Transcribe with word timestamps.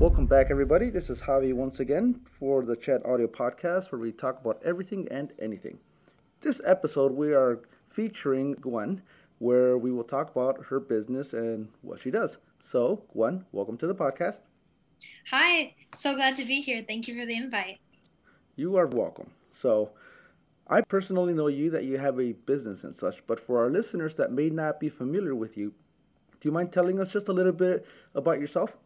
Welcome 0.00 0.26
back, 0.26 0.46
everybody. 0.52 0.90
This 0.90 1.10
is 1.10 1.20
Javi 1.20 1.52
once 1.52 1.80
again 1.80 2.20
for 2.38 2.64
the 2.64 2.76
Chat 2.76 3.04
Audio 3.04 3.26
Podcast, 3.26 3.90
where 3.90 4.00
we 4.00 4.12
talk 4.12 4.40
about 4.40 4.62
everything 4.64 5.08
and 5.10 5.32
anything. 5.40 5.76
This 6.40 6.60
episode, 6.64 7.10
we 7.10 7.34
are 7.34 7.62
featuring 7.90 8.52
Gwen, 8.52 9.02
where 9.40 9.76
we 9.76 9.90
will 9.90 10.04
talk 10.04 10.30
about 10.30 10.64
her 10.66 10.78
business 10.78 11.32
and 11.32 11.66
what 11.82 12.00
she 12.00 12.12
does. 12.12 12.38
So, 12.60 13.02
Gwen, 13.12 13.44
welcome 13.50 13.76
to 13.78 13.88
the 13.88 13.94
podcast. 13.94 14.38
Hi, 15.32 15.74
so 15.96 16.14
glad 16.14 16.36
to 16.36 16.44
be 16.44 16.60
here. 16.60 16.84
Thank 16.86 17.08
you 17.08 17.18
for 17.18 17.26
the 17.26 17.36
invite. 17.36 17.80
You 18.54 18.76
are 18.76 18.86
welcome. 18.86 19.32
So, 19.50 19.90
I 20.68 20.82
personally 20.82 21.34
know 21.34 21.48
you 21.48 21.70
that 21.70 21.82
you 21.82 21.98
have 21.98 22.20
a 22.20 22.34
business 22.34 22.84
and 22.84 22.94
such, 22.94 23.26
but 23.26 23.40
for 23.40 23.58
our 23.58 23.68
listeners 23.68 24.14
that 24.14 24.30
may 24.30 24.48
not 24.48 24.78
be 24.78 24.90
familiar 24.90 25.34
with 25.34 25.56
you, 25.56 25.74
do 26.40 26.48
you 26.48 26.52
mind 26.52 26.70
telling 26.70 27.00
us 27.00 27.12
just 27.12 27.26
a 27.26 27.32
little 27.32 27.50
bit 27.50 27.84
about 28.14 28.38
yourself? 28.38 28.76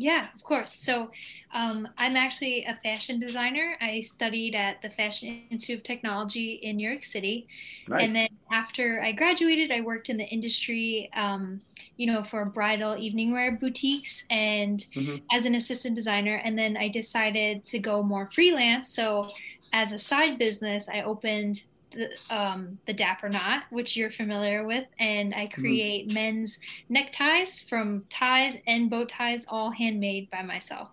Yeah, 0.00 0.28
of 0.32 0.44
course. 0.44 0.72
So 0.72 1.10
um, 1.52 1.88
I'm 1.98 2.14
actually 2.14 2.64
a 2.64 2.78
fashion 2.84 3.18
designer. 3.18 3.76
I 3.80 3.98
studied 3.98 4.54
at 4.54 4.80
the 4.80 4.90
Fashion 4.90 5.42
Institute 5.50 5.78
of 5.78 5.82
Technology 5.82 6.52
in 6.62 6.76
New 6.76 6.88
York 6.88 7.04
City. 7.04 7.48
Nice. 7.88 8.06
And 8.06 8.14
then 8.14 8.28
after 8.52 9.02
I 9.02 9.10
graduated, 9.10 9.72
I 9.72 9.80
worked 9.80 10.08
in 10.08 10.16
the 10.16 10.26
industry, 10.26 11.10
um, 11.16 11.60
you 11.96 12.06
know, 12.06 12.22
for 12.22 12.44
bridal 12.44 12.96
evening 12.96 13.32
wear 13.32 13.50
boutiques 13.50 14.22
and 14.30 14.86
mm-hmm. 14.94 15.16
as 15.32 15.46
an 15.46 15.56
assistant 15.56 15.96
designer. 15.96 16.40
And 16.44 16.56
then 16.56 16.76
I 16.76 16.86
decided 16.86 17.64
to 17.64 17.80
go 17.80 18.00
more 18.00 18.30
freelance. 18.30 18.94
So 18.94 19.28
as 19.72 19.90
a 19.90 19.98
side 19.98 20.38
business, 20.38 20.88
I 20.88 21.02
opened 21.02 21.62
the, 21.98 22.36
um, 22.36 22.78
the 22.86 22.92
Dapper 22.92 23.28
Knot, 23.28 23.64
which 23.70 23.96
you're 23.96 24.10
familiar 24.10 24.66
with, 24.66 24.84
and 24.98 25.34
I 25.34 25.46
mm-hmm. 25.46 25.60
create 25.60 26.06
mm-hmm. 26.06 26.14
men's 26.14 26.58
neckties 26.88 27.60
from 27.60 28.04
ties 28.08 28.56
and 28.66 28.88
bow 28.88 29.04
ties, 29.04 29.44
all 29.48 29.70
handmade 29.70 30.30
by 30.30 30.42
myself. 30.42 30.90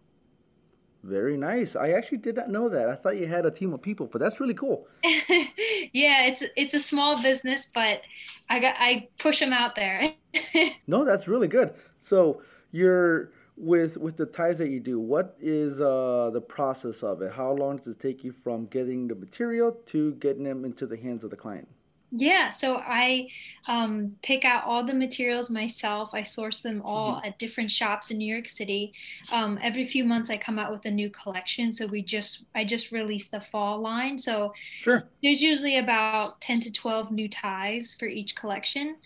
Very 1.04 1.38
nice. 1.38 1.76
I 1.76 1.92
actually 1.92 2.18
did 2.18 2.36
not 2.36 2.50
know 2.50 2.68
that. 2.68 2.90
I 2.90 2.96
thought 2.96 3.18
you 3.18 3.28
had 3.28 3.46
a 3.46 3.52
team 3.52 3.74
of 3.74 3.82
people, 3.82 4.08
but 4.08 4.20
that's 4.20 4.40
really 4.40 4.56
cool. 4.56 4.88
yeah, 5.04 6.26
it's 6.26 6.44
it's 6.56 6.74
a 6.74 6.80
small 6.80 7.22
business, 7.22 7.68
but 7.72 8.02
I 8.50 8.60
got 8.60 8.76
I 8.80 9.08
push 9.20 9.40
them 9.40 9.54
out 9.54 9.76
there. 9.76 10.14
no, 10.88 11.06
that's 11.06 11.28
really 11.28 11.48
good. 11.48 11.76
So 12.00 12.42
you're 12.72 13.30
with 13.58 13.98
with 13.98 14.18
the 14.18 14.26
ties 14.26 14.58
that 14.58 14.70
you 14.70 14.80
do 14.80 15.00
what 15.00 15.38
is 15.40 15.80
uh, 15.80 16.30
the 16.34 16.42
process 16.42 17.04
of 17.04 17.22
it? 17.22 17.32
How 17.32 17.52
long 17.52 17.78
does 17.78 17.88
it 17.88 18.00
take 18.00 18.24
you 18.24 18.32
from 18.32 18.66
getting 18.66 19.08
the 19.08 19.16
material 19.16 19.72
to 19.88 20.14
getting 20.16 20.44
them 20.44 20.66
into 20.66 20.86
the 20.86 20.98
hands 20.98 21.24
of 21.24 21.30
the 21.30 21.38
client? 21.38 21.68
Yeah 22.12 22.50
so 22.50 22.78
i 22.78 23.28
um, 23.68 24.16
pick 24.22 24.46
out 24.46 24.64
all 24.66 24.86
the 24.86 24.94
materials 24.94 25.50
myself. 25.50 26.10
I 26.14 26.24
source 26.24 26.58
them 26.58 26.82
all 26.84 27.16
mm-hmm. 27.16 27.28
at 27.28 27.40
different 27.40 27.72
shops 27.72 28.12
in 28.12 28.18
new 28.18 28.32
york 28.32 28.48
city. 28.48 28.94
Um, 29.32 29.58
every 29.62 29.86
few 29.86 30.04
months 30.04 30.30
i 30.30 30.38
come 30.38 30.60
out 30.60 30.72
with 30.72 30.86
a 30.86 30.92
new 30.92 31.10
collection 31.10 31.72
so 31.74 31.88
we 31.88 32.02
just 32.02 32.44
i 32.54 32.64
just 32.64 32.92
released 32.92 33.32
the 33.32 33.42
fall 33.42 33.80
line. 33.80 34.20
So 34.20 34.54
sure. 34.82 35.06
there's 35.24 35.42
usually 35.42 35.78
about 35.78 36.42
10 36.42 36.62
to 36.62 36.72
12 36.72 37.12
new 37.12 37.30
ties 37.30 37.96
for 37.98 38.06
each 38.06 38.36
collection. 38.36 38.98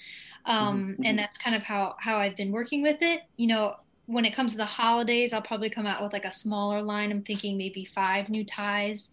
Um, 0.45 0.93
mm-hmm. 0.93 1.05
and 1.05 1.19
that's 1.19 1.37
kind 1.37 1.55
of 1.55 1.63
how 1.63 1.95
how 1.99 2.17
i've 2.17 2.35
been 2.35 2.51
working 2.51 2.81
with 2.81 3.01
it. 3.01 3.21
You 3.37 3.47
know 3.47 3.75
when 4.09 4.25
it 4.25 4.33
comes 4.33 4.53
to 4.53 4.57
the 4.57 4.65
holidays, 4.65 5.33
I'll 5.33 5.41
probably 5.41 5.69
come 5.69 5.85
out 5.85 6.01
with 6.01 6.13
like 6.13 6.25
a 6.25 6.31
smaller 6.31 6.81
line. 6.81 7.11
I'm 7.11 7.21
thinking 7.21 7.59
maybe 7.59 7.85
five 7.85 8.27
new 8.27 8.43
ties. 8.43 9.11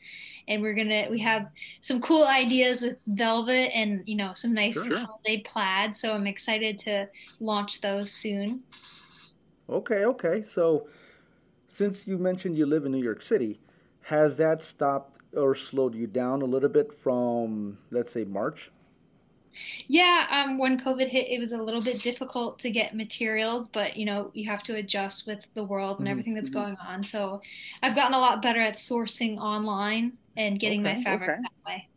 And 0.48 0.62
we're 0.62 0.72
gonna 0.72 1.08
we 1.10 1.20
have 1.20 1.50
some 1.82 2.00
cool 2.00 2.24
ideas 2.24 2.80
with 2.80 2.96
velvet 3.06 3.76
and 3.76 4.02
you 4.06 4.16
know 4.16 4.32
some 4.32 4.54
nice 4.54 4.72
sure. 4.72 4.96
holiday 4.96 5.42
plaid. 5.44 5.94
So 5.94 6.14
I'm 6.14 6.26
excited 6.26 6.78
to 6.80 7.08
launch 7.40 7.82
those 7.82 8.10
soon. 8.10 8.62
Okay, 9.68 10.06
okay. 10.06 10.40
So 10.40 10.88
since 11.68 12.06
you 12.06 12.16
mentioned 12.16 12.56
you 12.56 12.64
live 12.64 12.86
in 12.86 12.92
New 12.92 13.02
York 13.02 13.20
City, 13.20 13.60
has 14.00 14.38
that 14.38 14.62
stopped 14.62 15.20
or 15.36 15.54
slowed 15.54 15.94
you 15.94 16.06
down 16.06 16.40
a 16.40 16.46
little 16.46 16.70
bit 16.70 16.90
from 16.98 17.76
let's 17.90 18.12
say 18.12 18.24
March? 18.24 18.70
Yeah, 19.88 20.26
um, 20.30 20.58
when 20.58 20.78
COVID 20.80 21.08
hit, 21.08 21.28
it 21.28 21.38
was 21.38 21.52
a 21.52 21.58
little 21.58 21.80
bit 21.80 22.02
difficult 22.02 22.58
to 22.60 22.70
get 22.70 22.94
materials, 22.94 23.68
but 23.68 23.96
you 23.96 24.04
know, 24.04 24.30
you 24.34 24.48
have 24.48 24.62
to 24.64 24.76
adjust 24.76 25.26
with 25.26 25.46
the 25.54 25.64
world 25.64 25.98
and 25.98 26.06
mm-hmm. 26.06 26.12
everything 26.12 26.34
that's 26.34 26.50
mm-hmm. 26.50 26.60
going 26.60 26.76
on. 26.76 27.02
So 27.02 27.42
I've 27.82 27.94
gotten 27.94 28.14
a 28.14 28.18
lot 28.18 28.42
better 28.42 28.60
at 28.60 28.74
sourcing 28.74 29.38
online 29.38 30.12
and 30.36 30.58
getting 30.58 30.86
okay, 30.86 30.96
my 30.96 31.02
fabric 31.02 31.30
okay. 31.30 31.40
that 31.42 31.70
way. 31.70 31.88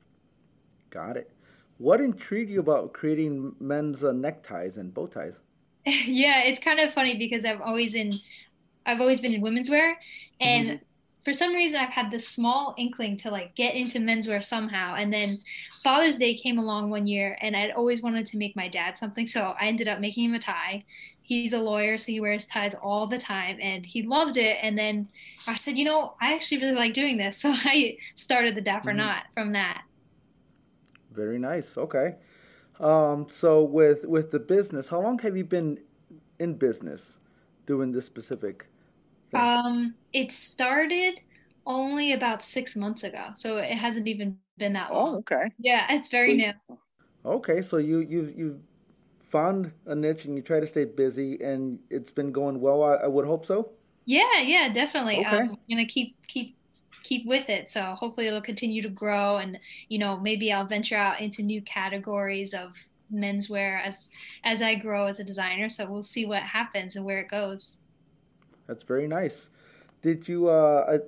Got 0.89 1.17
it. 1.17 1.31
What 1.77 2.01
intrigued 2.01 2.49
you 2.49 2.59
about 2.59 2.93
creating 2.93 3.55
men's 3.59 4.03
uh, 4.03 4.11
neckties 4.11 4.77
and 4.77 4.93
bow 4.93 5.07
ties? 5.07 5.39
yeah, 5.85 6.43
it's 6.43 6.59
kind 6.59 6.79
of 6.79 6.93
funny 6.93 7.17
because 7.17 7.45
I've 7.45 7.61
always 7.61 7.95
in 7.95 8.13
I've 8.85 9.01
always 9.01 9.21
been 9.21 9.33
in 9.33 9.41
women's 9.41 9.69
wear 9.69 9.99
and 10.39 10.67
mm-hmm 10.67 10.83
for 11.23 11.33
some 11.33 11.53
reason 11.53 11.79
I've 11.79 11.89
had 11.89 12.11
this 12.11 12.27
small 12.27 12.73
inkling 12.77 13.17
to 13.17 13.31
like 13.31 13.55
get 13.55 13.75
into 13.75 13.99
menswear 13.99 14.43
somehow. 14.43 14.95
And 14.95 15.11
then 15.11 15.39
Father's 15.83 16.17
Day 16.17 16.35
came 16.35 16.59
along 16.59 16.89
one 16.89 17.07
year 17.07 17.37
and 17.41 17.55
I'd 17.55 17.71
always 17.71 18.01
wanted 18.01 18.25
to 18.27 18.37
make 18.37 18.55
my 18.55 18.67
dad 18.67 18.97
something. 18.97 19.27
So 19.27 19.53
I 19.59 19.67
ended 19.67 19.87
up 19.87 19.99
making 19.99 20.25
him 20.25 20.33
a 20.33 20.39
tie. 20.39 20.83
He's 21.21 21.53
a 21.53 21.59
lawyer, 21.59 21.95
so 21.99 22.07
he 22.07 22.19
wears 22.19 22.47
ties 22.47 22.73
all 22.81 23.05
the 23.05 23.17
time 23.17 23.59
and 23.61 23.85
he 23.85 24.01
loved 24.01 24.37
it. 24.37 24.57
And 24.63 24.75
then 24.75 25.07
I 25.45 25.53
said, 25.55 25.77
you 25.77 25.85
know, 25.85 26.15
I 26.19 26.33
actually 26.33 26.61
really 26.61 26.75
like 26.75 26.93
doing 26.93 27.17
this. 27.17 27.37
So 27.41 27.51
I 27.53 27.97
started 28.15 28.55
the 28.55 28.61
Dapper 28.61 28.89
mm-hmm. 28.89 28.97
Knot 28.97 29.25
from 29.35 29.51
that. 29.51 29.83
Very 31.11 31.37
nice. 31.37 31.77
Okay. 31.77 32.15
Um, 32.79 33.27
so 33.29 33.61
with 33.63 34.05
with 34.05 34.31
the 34.31 34.39
business, 34.39 34.87
how 34.87 35.01
long 35.01 35.19
have 35.19 35.35
you 35.35 35.43
been 35.43 35.79
in 36.39 36.53
business 36.55 37.17
doing 37.65 37.91
this 37.91 38.05
specific 38.05 38.65
um, 39.33 39.95
it 40.13 40.31
started 40.31 41.19
only 41.65 42.13
about 42.13 42.43
six 42.43 42.75
months 42.75 43.03
ago, 43.03 43.27
so 43.35 43.57
it 43.57 43.75
hasn't 43.75 44.07
even 44.07 44.37
been 44.57 44.73
that 44.73 44.93
long. 44.93 45.15
Oh, 45.15 45.17
okay. 45.19 45.51
Yeah, 45.59 45.85
it's 45.93 46.09
very 46.09 46.39
so, 46.39 46.51
new. 46.71 46.79
Okay, 47.25 47.61
so 47.61 47.77
you 47.77 47.99
you 47.99 48.33
you 48.35 48.59
found 49.29 49.71
a 49.85 49.95
niche 49.95 50.25
and 50.25 50.35
you 50.35 50.41
try 50.41 50.59
to 50.59 50.67
stay 50.67 50.85
busy, 50.85 51.41
and 51.41 51.79
it's 51.89 52.11
been 52.11 52.31
going 52.31 52.59
well. 52.59 52.83
I, 52.83 52.95
I 52.95 53.07
would 53.07 53.25
hope 53.25 53.45
so. 53.45 53.71
Yeah, 54.05 54.41
yeah, 54.41 54.69
definitely. 54.71 55.17
Okay. 55.17 55.25
Um, 55.25 55.49
I'm 55.51 55.57
gonna 55.69 55.85
keep 55.85 56.15
keep 56.27 56.55
keep 57.03 57.25
with 57.27 57.49
it. 57.49 57.69
So 57.69 57.95
hopefully 57.95 58.27
it'll 58.27 58.41
continue 58.41 58.81
to 58.81 58.89
grow, 58.89 59.37
and 59.37 59.59
you 59.89 59.99
know 59.99 60.17
maybe 60.17 60.51
I'll 60.51 60.65
venture 60.65 60.95
out 60.95 61.19
into 61.19 61.43
new 61.43 61.61
categories 61.61 62.53
of 62.53 62.73
menswear 63.13 63.81
as 63.83 64.09
as 64.43 64.61
I 64.61 64.75
grow 64.75 65.07
as 65.07 65.19
a 65.19 65.23
designer. 65.23 65.69
So 65.69 65.89
we'll 65.89 66.03
see 66.03 66.25
what 66.25 66.43
happens 66.43 66.95
and 66.95 67.05
where 67.05 67.19
it 67.19 67.29
goes. 67.29 67.77
That's 68.69 68.83
very 68.83 69.07
nice. 69.07 69.49
Did 70.03 70.27
you? 70.27 70.47
Uh, 70.47 70.99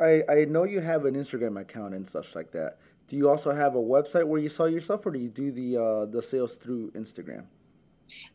I 0.00 0.22
I 0.26 0.46
know 0.46 0.64
you 0.64 0.80
have 0.80 1.04
an 1.04 1.14
Instagram 1.14 1.60
account 1.60 1.92
and 1.92 2.08
such 2.08 2.34
like 2.34 2.50
that. 2.52 2.78
Do 3.08 3.16
you 3.16 3.28
also 3.28 3.52
have 3.52 3.74
a 3.74 3.78
website 3.78 4.26
where 4.26 4.40
you 4.40 4.48
sell 4.48 4.70
yourself, 4.70 5.04
or 5.04 5.10
do 5.10 5.18
you 5.18 5.28
do 5.28 5.52
the 5.52 5.76
uh, 5.76 6.06
the 6.06 6.22
sales 6.22 6.56
through 6.56 6.92
Instagram? 6.92 7.44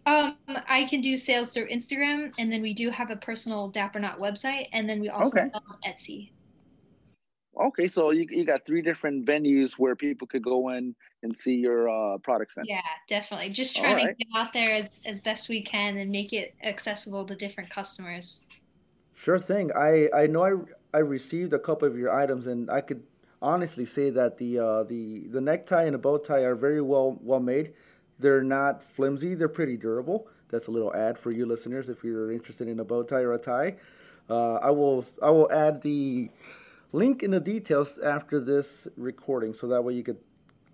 Um, 0.06 0.38
I 0.70 0.86
can 0.86 1.02
do 1.02 1.18
sales 1.18 1.52
through 1.52 1.68
Instagram, 1.70 2.32
and 2.38 2.52
then 2.52 2.62
we 2.62 2.76
do 2.76 2.92
have 2.92 3.10
a 3.10 3.16
personal 3.16 3.70
Dapper 3.70 4.00
Knot 4.00 4.20
website, 4.20 4.68
and 4.72 4.88
then 4.88 5.02
we 5.02 5.10
also 5.10 5.32
okay. 5.32 5.50
sell 5.52 5.64
on 5.68 5.80
Etsy. 5.92 6.30
Okay, 7.60 7.88
so 7.88 8.12
you, 8.12 8.28
you 8.30 8.46
got 8.46 8.66
three 8.66 8.82
different 8.82 9.26
venues 9.26 9.74
where 9.74 9.96
people 9.96 10.28
could 10.28 10.44
go 10.44 10.70
in 10.70 10.94
and 11.24 11.36
see 11.36 11.56
your 11.56 11.90
uh, 11.90 12.18
products. 12.20 12.58
In. 12.58 12.66
Yeah, 12.66 12.82
definitely. 13.08 13.50
Just 13.50 13.78
trying 13.78 13.96
right. 13.96 14.18
to 14.18 14.26
get 14.26 14.28
out 14.36 14.54
there 14.54 14.76
as, 14.76 15.00
as 15.06 15.20
best 15.22 15.48
we 15.50 15.62
can 15.62 15.98
and 15.98 16.12
make 16.12 16.34
it 16.34 16.54
accessible 16.64 17.26
to 17.26 17.36
different 17.36 17.70
customers. 17.70 18.48
Sure 19.16 19.40
thing. 19.40 19.72
I, 19.76 20.10
I 20.14 20.28
know 20.28 20.44
I, 20.44 20.98
I 20.98 21.00
received 21.00 21.54
a 21.54 21.60
couple 21.60 21.88
of 21.88 21.98
your 21.98 22.14
items, 22.14 22.48
and 22.48 22.70
I 22.70 22.82
could 22.82 23.02
honestly 23.42 23.86
say 23.86 24.10
that 24.12 24.38
the 24.38 24.60
uh, 24.60 24.84
the 24.84 25.28
the 25.30 25.42
necktie 25.42 25.84
and 25.84 25.94
the 25.94 25.98
bow 25.98 26.18
tie 26.18 26.42
are 26.42 26.56
very 26.56 26.82
well 26.82 27.18
well 27.22 27.40
made. 27.40 27.74
They're 28.20 28.44
not 28.44 28.84
flimsy. 28.84 29.34
They're 29.34 29.48
pretty 29.50 29.78
durable. 29.78 30.28
That's 30.50 30.68
a 30.68 30.72
little 30.72 30.94
ad 30.94 31.18
for 31.18 31.32
you 31.32 31.46
listeners 31.46 31.90
if 31.90 32.04
you're 32.04 32.32
interested 32.32 32.68
in 32.68 32.80
a 32.80 32.84
bow 32.84 33.04
tie 33.04 33.22
or 33.22 33.34
a 33.34 33.40
tie. 33.40 33.78
Uh, 34.30 34.56
I 34.56 34.70
will 34.72 35.04
I 35.24 35.30
will 35.30 35.52
add 35.52 35.82
the 35.82 36.30
link 36.92 37.24
in 37.24 37.32
the 37.32 37.40
details 37.40 37.98
after 38.00 38.40
this 38.40 38.88
recording, 38.98 39.54
so 39.54 39.68
that 39.68 39.82
way 39.82 39.94
you 39.94 40.04
could 40.04 40.20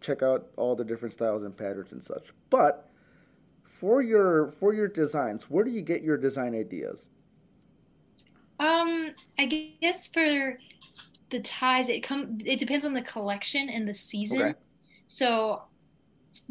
check 0.01 0.23
out 0.23 0.47
all 0.57 0.75
the 0.75 0.83
different 0.83 1.13
styles 1.13 1.43
and 1.43 1.55
patterns 1.55 1.91
and 1.91 2.03
such. 2.03 2.29
But 2.49 2.89
for 3.63 4.01
your 4.01 4.51
for 4.59 4.73
your 4.73 4.87
designs, 4.87 5.49
where 5.49 5.63
do 5.63 5.69
you 5.69 5.81
get 5.81 6.01
your 6.01 6.17
design 6.17 6.55
ideas? 6.55 7.09
Um, 8.61 9.15
I 9.39 9.73
guess 9.81 10.07
for 10.07 10.57
the 11.31 11.39
ties, 11.39 11.89
it 11.89 12.03
come 12.03 12.37
it 12.45 12.59
depends 12.59 12.85
on 12.85 12.93
the 12.93 13.01
collection 13.01 13.69
and 13.69 13.87
the 13.87 13.93
season. 13.93 14.41
Okay. 14.41 14.53
So 15.07 15.63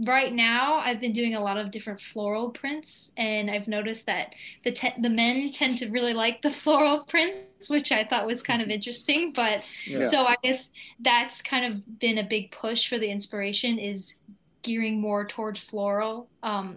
right 0.04 0.32
now 0.34 0.74
I've 0.74 1.00
been 1.00 1.12
doing 1.12 1.34
a 1.34 1.40
lot 1.40 1.56
of 1.56 1.70
different 1.70 2.00
floral 2.00 2.50
prints 2.50 3.12
and 3.16 3.50
I've 3.50 3.68
noticed 3.68 4.06
that 4.06 4.34
the 4.64 4.72
te- 4.72 5.00
the 5.00 5.08
men 5.08 5.52
tend 5.52 5.78
to 5.78 5.88
really 5.88 6.12
like 6.12 6.42
the 6.42 6.50
floral 6.62 7.04
prints 7.04 7.70
which 7.70 7.90
I 7.90 8.04
thought 8.04 8.26
was 8.26 8.42
kind 8.42 8.60
of 8.60 8.68
interesting 8.68 9.32
but 9.32 9.62
yeah. 9.86 10.02
so 10.02 10.26
I 10.26 10.36
guess 10.42 10.70
that's 11.00 11.40
kind 11.40 11.72
of 11.72 11.98
been 11.98 12.18
a 12.18 12.24
big 12.24 12.50
push 12.50 12.88
for 12.88 12.98
the 12.98 13.10
inspiration 13.10 13.78
is 13.78 14.16
gearing 14.62 15.00
more 15.00 15.24
towards 15.24 15.60
floral 15.60 16.28
um 16.42 16.76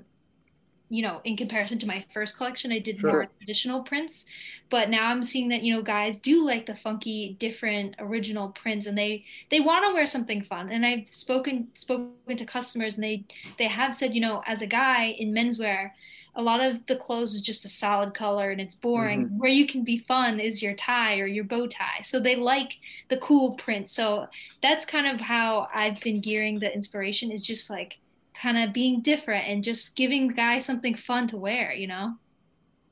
you 0.94 1.02
know, 1.04 1.22
in 1.26 1.38
comparison 1.38 1.80
to 1.80 1.88
my 1.88 2.06
first 2.14 2.38
collection, 2.38 2.72
I 2.72 2.80
did 2.80 3.02
Sure. 3.02 3.04
more 3.04 3.28
traditional 3.40 3.84
prints. 3.84 4.26
But 4.70 4.90
now 4.90 5.08
I'm 5.10 5.24
seeing 5.24 5.50
that, 5.50 5.64
you 5.64 5.74
know, 5.74 5.82
guys 5.82 6.18
do 6.20 6.46
like 6.46 6.66
the 6.66 6.76
funky, 6.76 7.36
different 7.40 7.96
original 8.00 8.50
prints 8.50 8.86
and 8.86 8.98
they 8.98 9.26
they 9.52 9.60
want 9.60 9.86
to 9.86 9.94
wear 9.94 10.06
something 10.06 10.44
fun. 10.44 10.70
And 10.72 10.86
I've 10.86 11.10
spoken 11.10 11.70
spoken 11.76 12.38
to 12.38 12.46
customers 12.46 12.96
and 12.96 13.04
they 13.04 13.26
they 13.58 13.68
have 13.68 13.96
said, 13.96 14.14
you 14.16 14.22
know, 14.22 14.44
as 14.48 14.62
a 14.62 14.68
guy 14.68 15.08
in 15.18 15.34
menswear, 15.34 15.92
a 16.36 16.42
lot 16.42 16.62
of 16.64 16.86
the 16.88 16.96
clothes 16.96 17.34
is 17.36 17.42
just 17.42 17.66
a 17.66 17.70
solid 17.70 18.14
color 18.14 18.50
and 18.52 18.60
it's 18.62 18.76
boring. 18.76 19.24
hmm 19.24 19.38
Where 19.38 19.50
you 19.52 19.68
can 19.68 19.84
be 19.84 20.00
fun 20.00 20.40
is 20.40 20.62
your 20.64 20.74
tie 20.76 21.20
or 21.20 21.28
your 21.28 21.44
bow 21.44 21.68
tie. 21.68 22.02
So 22.04 22.20
they 22.20 22.36
like 22.36 22.74
the 23.10 23.18
cool 23.18 23.54
prints. 23.56 23.94
So 23.94 24.28
that's 24.62 24.86
kind 24.86 25.08
of 25.08 25.22
how 25.22 25.68
I've 25.74 26.02
been 26.02 26.22
gearing 26.22 26.60
the 26.60 26.74
inspiration 26.74 27.32
is 27.32 27.44
just 27.44 27.70
like 27.70 28.00
kind 28.34 28.58
of 28.58 28.74
being 28.74 29.02
different 29.02 29.48
and 29.48 29.64
just 29.64 29.96
giving 29.96 30.30
guys 30.30 30.66
something 30.66 30.96
fun 30.96 31.28
to 31.28 31.38
wear, 31.38 31.74
you 31.74 31.88
know? 31.88 32.16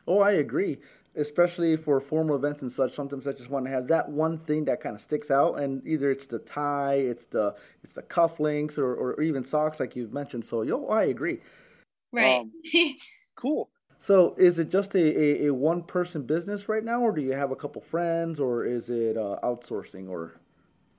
Oh, 0.07 0.19
I 0.19 0.33
agree. 0.33 0.79
Especially 1.15 1.75
for 1.75 1.99
formal 1.99 2.35
events 2.35 2.61
and 2.61 2.71
such, 2.71 2.93
sometimes 2.93 3.27
I 3.27 3.33
just 3.33 3.49
want 3.49 3.65
to 3.65 3.71
have 3.71 3.87
that 3.87 4.09
one 4.09 4.39
thing 4.39 4.65
that 4.65 4.79
kind 4.81 4.95
of 4.95 5.01
sticks 5.01 5.29
out, 5.29 5.59
and 5.59 5.85
either 5.85 6.09
it's 6.09 6.25
the 6.25 6.39
tie, 6.39 6.95
it's 6.95 7.25
the 7.25 7.55
it's 7.83 7.91
the 7.93 8.01
cufflinks, 8.03 8.77
or, 8.77 8.95
or 8.95 9.21
even 9.21 9.43
socks, 9.43 9.79
like 9.79 9.95
you've 9.95 10.13
mentioned. 10.13 10.45
So, 10.45 10.61
yo, 10.61 10.87
I 10.87 11.03
agree. 11.05 11.41
Right. 12.13 12.41
Um, 12.41 12.51
cool. 13.35 13.69
So, 13.99 14.33
is 14.37 14.57
it 14.57 14.69
just 14.69 14.95
a, 14.95 14.99
a, 14.99 15.47
a 15.47 15.53
one 15.53 15.83
person 15.83 16.23
business 16.23 16.67
right 16.69 16.83
now, 16.83 17.01
or 17.01 17.11
do 17.11 17.21
you 17.21 17.33
have 17.33 17.51
a 17.51 17.55
couple 17.55 17.81
friends, 17.81 18.39
or 18.39 18.65
is 18.65 18.89
it 18.89 19.17
uh, 19.17 19.37
outsourcing, 19.43 20.09
or 20.09 20.40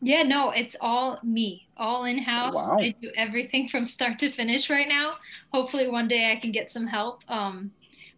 Yeah, 0.04 0.24
no, 0.24 0.50
it's 0.50 0.76
all 0.80 1.18
me, 1.22 1.68
all 1.76 2.04
in-house. 2.04 2.72
wow, 2.72 2.76
I 2.80 2.94
do 3.00 3.10
everything 3.16 3.68
from 3.70 3.84
start 3.84 4.18
to 4.20 4.30
finish 4.32 4.68
right 4.68 4.88
now. 4.88 5.12
Hopefully 5.52 5.88
one 5.88 6.08
day 6.08 6.32
I 6.32 6.36
can 6.40 6.52
get 6.52 6.70
some 6.70 6.86
help. 6.88 7.22
Um, 7.28 7.72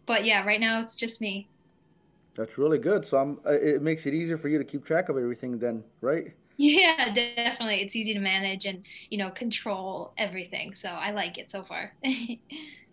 but 0.07 0.25
yeah, 0.25 0.43
right 0.45 0.59
now 0.59 0.81
it's 0.81 0.95
just 0.95 1.21
me. 1.21 1.49
that's 2.35 2.57
really 2.57 2.77
good. 2.79 3.05
So, 3.05 3.17
I'm 3.17 3.39
uh, 3.45 3.51
it 3.53 3.81
makes 3.81 4.05
it 4.05 4.13
easier 4.13 4.37
for 4.37 4.49
you 4.49 4.57
to 4.57 4.63
keep 4.65 4.85
track 4.85 5.09
of 5.09 5.17
everything, 5.17 5.59
then, 5.59 5.83
right? 6.01 6.33
Yeah, 6.57 7.13
definitely. 7.13 7.81
It's 7.81 7.95
easy 7.95 8.13
to 8.13 8.19
manage 8.19 8.65
and, 8.65 8.85
you 9.09 9.17
know, 9.17 9.29
control 9.31 10.13
everything. 10.17 10.73
So 10.75 10.89
I 10.89 11.11
like 11.11 11.37
it 11.37 11.51
so 11.51 11.63
far. 11.63 11.93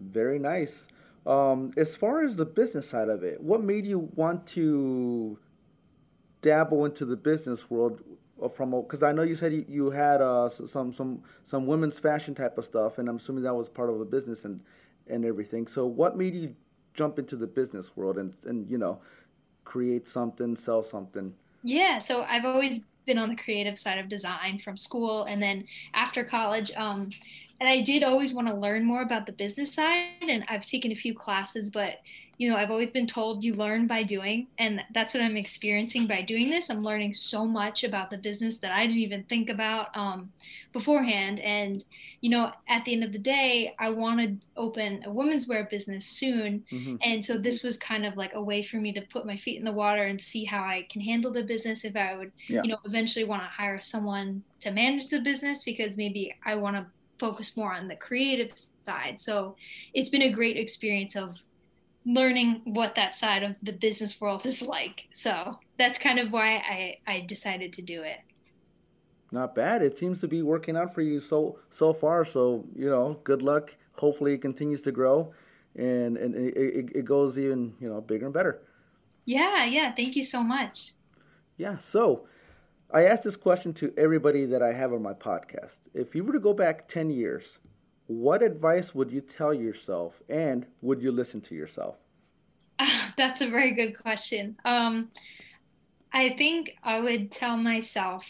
Very 0.00 0.38
nice. 0.38 0.88
Um, 1.26 1.70
as 1.76 1.94
far 1.94 2.22
as 2.24 2.36
the 2.36 2.44
business 2.44 2.88
side 2.88 3.08
of 3.08 3.22
it, 3.22 3.40
what 3.40 3.62
made 3.62 3.86
you 3.86 4.10
want 4.14 4.46
to 4.48 5.38
dabble 6.42 6.84
into 6.84 7.04
the 7.04 7.16
business 7.16 7.70
world 7.70 8.02
from 8.48 8.70
because 8.70 9.02
I 9.02 9.12
know 9.12 9.22
you 9.22 9.34
said 9.34 9.64
you, 9.68 9.90
had 9.90 10.20
uh, 10.20 10.48
some 10.48 10.92
some 10.92 11.22
some 11.44 11.66
women's 11.66 11.98
fashion 11.98 12.34
type 12.34 12.58
of 12.58 12.64
stuff, 12.64 12.98
and 12.98 13.08
I'm 13.08 13.16
assuming 13.16 13.44
that 13.44 13.54
was 13.54 13.68
part 13.68 13.90
of 13.90 14.00
a 14.00 14.04
business 14.04 14.44
and 14.44 14.60
and 15.08 15.24
everything. 15.24 15.66
So 15.66 15.86
what 15.86 16.16
made 16.16 16.34
you 16.34 16.54
jump 16.94 17.18
into 17.18 17.36
the 17.36 17.46
business 17.46 17.96
world 17.96 18.18
and 18.18 18.34
and 18.44 18.70
you 18.70 18.78
know 18.78 19.00
create 19.64 20.08
something, 20.08 20.56
sell 20.56 20.82
something? 20.82 21.34
Yeah, 21.62 21.98
so 21.98 22.22
I've 22.22 22.44
always 22.44 22.80
been 23.06 23.18
on 23.18 23.28
the 23.28 23.36
creative 23.36 23.78
side 23.78 23.98
of 23.98 24.08
design 24.08 24.58
from 24.58 24.76
school 24.76 25.24
and 25.24 25.42
then 25.42 25.66
after 25.94 26.24
college. 26.24 26.70
Um, 26.76 27.10
and 27.60 27.68
I 27.68 27.80
did 27.80 28.02
always 28.02 28.34
want 28.34 28.48
to 28.48 28.54
learn 28.54 28.84
more 28.84 29.02
about 29.02 29.24
the 29.24 29.32
business 29.32 29.72
side, 29.72 30.08
and 30.20 30.44
I've 30.48 30.66
taken 30.66 30.90
a 30.90 30.96
few 30.96 31.14
classes, 31.14 31.70
but 31.70 32.00
you 32.42 32.50
know, 32.50 32.56
I've 32.56 32.72
always 32.72 32.90
been 32.90 33.06
told 33.06 33.44
you 33.44 33.54
learn 33.54 33.86
by 33.86 34.02
doing, 34.02 34.48
and 34.58 34.80
that's 34.92 35.14
what 35.14 35.22
I'm 35.22 35.36
experiencing 35.36 36.08
by 36.08 36.22
doing 36.22 36.50
this. 36.50 36.70
I'm 36.70 36.82
learning 36.82 37.14
so 37.14 37.46
much 37.46 37.84
about 37.84 38.10
the 38.10 38.18
business 38.18 38.58
that 38.58 38.72
I 38.72 38.84
didn't 38.84 38.98
even 38.98 39.22
think 39.28 39.48
about 39.48 39.96
um, 39.96 40.32
beforehand. 40.72 41.38
And 41.38 41.84
you 42.20 42.30
know, 42.30 42.50
at 42.68 42.84
the 42.84 42.94
end 42.94 43.04
of 43.04 43.12
the 43.12 43.18
day, 43.20 43.76
I 43.78 43.90
want 43.90 44.18
to 44.18 44.46
open 44.56 45.04
a 45.06 45.10
women's 45.12 45.46
wear 45.46 45.68
business 45.70 46.04
soon, 46.04 46.64
hmm 46.68 46.96
and 47.02 47.24
so 47.24 47.38
this 47.38 47.62
was 47.62 47.76
kind 47.76 48.04
of 48.04 48.16
like 48.16 48.34
a 48.34 48.42
way 48.42 48.60
for 48.64 48.78
me 48.78 48.92
to 48.92 49.02
put 49.02 49.24
my 49.24 49.36
feet 49.36 49.58
in 49.60 49.64
the 49.64 49.70
water 49.70 50.02
and 50.02 50.20
see 50.20 50.44
how 50.44 50.64
I 50.64 50.84
can 50.90 51.00
handle 51.00 51.32
the 51.32 51.44
business 51.44 51.84
if 51.84 51.94
I 51.94 52.16
would, 52.16 52.32
Yeah. 52.48 52.62
you 52.64 52.70
know, 52.70 52.78
eventually 52.84 53.24
want 53.24 53.42
to 53.42 53.48
hire 53.48 53.78
someone 53.78 54.42
to 54.62 54.72
manage 54.72 55.10
the 55.10 55.20
business 55.20 55.62
because 55.62 55.96
maybe 55.96 56.34
I 56.44 56.56
want 56.56 56.74
to 56.74 56.86
focus 57.20 57.56
more 57.56 57.72
on 57.72 57.86
the 57.86 57.94
creative 57.94 58.50
side. 58.84 59.20
So 59.20 59.54
it's 59.94 60.10
been 60.10 60.22
a 60.22 60.32
great 60.32 60.56
experience 60.56 61.14
of 61.14 61.40
learning 62.04 62.62
what 62.64 62.94
that 62.94 63.14
side 63.16 63.42
of 63.42 63.54
the 63.62 63.72
business 63.72 64.20
world 64.20 64.44
is 64.44 64.62
like. 64.62 65.08
So 65.14 65.58
that's 65.78 65.98
kind 65.98 66.18
of 66.18 66.32
why 66.32 66.56
I, 66.56 66.98
I 67.06 67.20
decided 67.20 67.72
to 67.74 67.82
do 67.82 68.02
it. 68.02 68.18
Not 69.30 69.54
bad. 69.54 69.82
It 69.82 69.96
seems 69.96 70.20
to 70.20 70.28
be 70.28 70.42
working 70.42 70.76
out 70.76 70.94
for 70.94 71.00
you 71.00 71.18
so 71.18 71.58
so 71.70 71.94
far. 71.94 72.24
So 72.24 72.66
you 72.76 72.90
know, 72.90 73.18
good 73.24 73.40
luck. 73.40 73.76
Hopefully, 73.94 74.34
it 74.34 74.42
continues 74.42 74.82
to 74.82 74.92
grow, 74.92 75.32
and 75.74 76.18
and 76.18 76.34
it, 76.34 76.90
it, 76.94 77.04
goes 77.06 77.38
even 77.38 77.72
you 77.80 77.88
know 77.88 78.02
bigger 78.02 78.26
and 78.26 78.34
better. 78.34 78.60
Yeah, 79.24 79.64
yeah. 79.64 79.94
Thank 79.94 80.16
you 80.16 80.22
so 80.22 80.42
much. 80.42 80.92
Yeah. 81.56 81.78
So 81.78 82.26
I 82.90 83.04
asked 83.04 83.22
this 83.22 83.36
question 83.36 83.72
to 83.74 83.94
everybody 83.96 84.44
that 84.46 84.62
I 84.62 84.74
have 84.74 84.92
on 84.92 85.02
my 85.02 85.14
podcast. 85.14 85.80
If 85.94 86.14
you 86.14 86.24
were 86.24 86.34
to 86.34 86.40
go 86.40 86.52
back 86.52 86.88
10 86.88 87.08
years, 87.08 87.58
what 88.20 88.42
advice 88.42 88.94
would 88.94 89.10
you 89.10 89.20
tell 89.20 89.54
yourself 89.54 90.22
and 90.28 90.66
would 90.80 91.02
you 91.02 91.12
listen 91.12 91.40
to 91.42 91.54
yourself? 91.54 91.96
That's 93.16 93.40
a 93.40 93.48
very 93.48 93.74
good 93.74 93.98
question. 93.98 94.56
Um, 94.64 95.10
I 96.12 96.30
think 96.36 96.70
I 96.82 97.00
would 97.00 97.30
tell 97.30 97.56
myself 97.56 98.28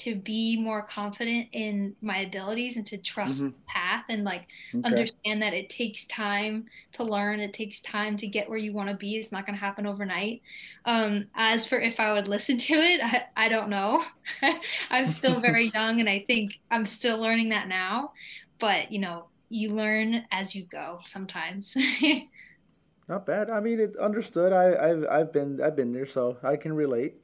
to 0.00 0.14
be 0.16 0.60
more 0.60 0.82
confident 0.86 1.48
in 1.52 1.96
my 2.02 2.18
abilities 2.18 2.76
and 2.76 2.86
to 2.86 2.98
trust 2.98 3.40
hmm 3.40 3.50
the 3.52 3.62
path 3.68 4.04
and 4.08 4.24
like 4.24 4.46
Okay. 4.74 5.12
understand 5.22 5.42
that 5.42 5.54
it 5.54 5.70
takes 5.70 6.06
time 6.06 6.66
to 6.92 7.04
learn. 7.04 7.40
It 7.40 7.52
takes 7.52 7.80
time 7.82 8.16
to 8.18 8.28
get 8.28 8.48
where 8.48 8.58
you 8.58 8.72
want 8.72 8.90
to 8.90 8.96
be. 8.96 9.16
It's 9.16 9.32
not 9.32 9.46
going 9.46 9.58
to 9.58 9.64
happen 9.64 9.86
overnight. 9.86 10.42
Um, 10.84 11.26
as 11.36 11.66
for 11.66 11.80
if 11.80 12.00
I 12.00 12.12
would 12.12 12.28
listen 12.28 12.58
to 12.58 12.74
it, 12.74 13.00
I, 13.02 13.22
I 13.36 13.48
don't 13.48 13.70
know. 13.70 14.04
I'm 14.90 15.08
still 15.08 15.40
very 15.40 15.70
young 15.74 16.00
and 16.00 16.08
I 16.08 16.24
think 16.28 16.52
I'm 16.70 16.86
still 16.86 17.18
learning 17.20 17.50
that 17.50 17.68
now. 17.68 18.12
But, 18.58 18.90
you 18.92 18.98
know, 18.98 19.26
you 19.48 19.74
learn 19.74 20.24
as 20.30 20.54
you 20.54 20.64
go 20.64 21.00
sometimes. 21.04 21.76
Not 23.08 23.24
bad. 23.24 23.48
I 23.50 23.60
mean, 23.60 23.80
it 23.80 23.96
understood. 23.96 24.52
I, 24.52 24.90
I've 24.90 25.06
I've 25.10 25.32
been 25.32 25.62
I've 25.62 25.74
been 25.74 25.92
there, 25.92 26.06
so 26.06 26.36
I 26.42 26.56
can 26.56 26.74
relate. 26.74 27.14